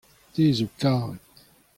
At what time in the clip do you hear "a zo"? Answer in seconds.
0.51-0.67